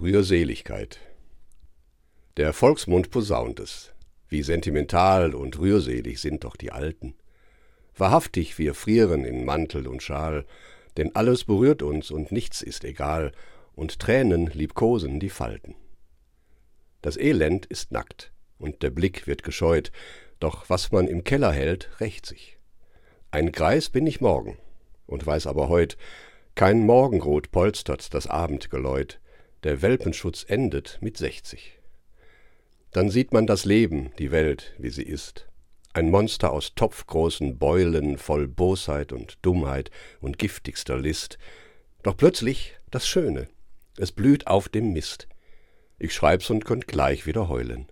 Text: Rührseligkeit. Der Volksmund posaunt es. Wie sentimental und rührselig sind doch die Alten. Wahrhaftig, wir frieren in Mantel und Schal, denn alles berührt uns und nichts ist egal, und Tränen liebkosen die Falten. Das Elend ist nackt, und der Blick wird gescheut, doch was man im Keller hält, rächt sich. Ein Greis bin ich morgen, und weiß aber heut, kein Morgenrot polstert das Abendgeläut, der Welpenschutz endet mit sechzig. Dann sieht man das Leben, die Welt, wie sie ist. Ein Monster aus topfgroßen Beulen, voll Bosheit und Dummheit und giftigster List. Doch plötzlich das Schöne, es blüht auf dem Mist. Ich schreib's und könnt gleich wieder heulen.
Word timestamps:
Rührseligkeit. 0.00 0.98
Der 2.38 2.54
Volksmund 2.54 3.10
posaunt 3.10 3.60
es. 3.60 3.92
Wie 4.30 4.42
sentimental 4.42 5.34
und 5.34 5.58
rührselig 5.58 6.22
sind 6.22 6.44
doch 6.44 6.56
die 6.56 6.72
Alten. 6.72 7.14
Wahrhaftig, 7.94 8.58
wir 8.58 8.72
frieren 8.72 9.26
in 9.26 9.44
Mantel 9.44 9.86
und 9.86 10.02
Schal, 10.02 10.46
denn 10.96 11.14
alles 11.14 11.44
berührt 11.44 11.82
uns 11.82 12.10
und 12.10 12.32
nichts 12.32 12.62
ist 12.62 12.84
egal, 12.84 13.32
und 13.74 13.98
Tränen 13.98 14.46
liebkosen 14.46 15.20
die 15.20 15.28
Falten. 15.28 15.74
Das 17.02 17.18
Elend 17.18 17.66
ist 17.66 17.92
nackt, 17.92 18.32
und 18.58 18.82
der 18.82 18.90
Blick 18.90 19.26
wird 19.26 19.42
gescheut, 19.42 19.92
doch 20.38 20.70
was 20.70 20.92
man 20.92 21.08
im 21.08 21.24
Keller 21.24 21.52
hält, 21.52 21.90
rächt 22.00 22.24
sich. 22.24 22.56
Ein 23.32 23.52
Greis 23.52 23.90
bin 23.90 24.06
ich 24.06 24.22
morgen, 24.22 24.56
und 25.06 25.26
weiß 25.26 25.46
aber 25.46 25.68
heut, 25.68 25.98
kein 26.54 26.86
Morgenrot 26.86 27.50
polstert 27.50 28.14
das 28.14 28.26
Abendgeläut, 28.26 29.20
der 29.62 29.82
Welpenschutz 29.82 30.44
endet 30.48 30.98
mit 31.00 31.16
sechzig. 31.16 31.78
Dann 32.92 33.10
sieht 33.10 33.32
man 33.32 33.46
das 33.46 33.64
Leben, 33.64 34.12
die 34.18 34.30
Welt, 34.30 34.74
wie 34.78 34.90
sie 34.90 35.04
ist. 35.04 35.48
Ein 35.92 36.10
Monster 36.10 36.52
aus 36.52 36.74
topfgroßen 36.74 37.58
Beulen, 37.58 38.16
voll 38.16 38.48
Bosheit 38.48 39.12
und 39.12 39.38
Dummheit 39.42 39.90
und 40.20 40.38
giftigster 40.38 40.98
List. 40.98 41.38
Doch 42.02 42.16
plötzlich 42.16 42.76
das 42.90 43.06
Schöne, 43.06 43.48
es 43.96 44.12
blüht 44.12 44.46
auf 44.46 44.68
dem 44.68 44.92
Mist. 44.92 45.28
Ich 45.98 46.14
schreib's 46.14 46.48
und 46.50 46.64
könnt 46.64 46.86
gleich 46.86 47.26
wieder 47.26 47.48
heulen. 47.48 47.90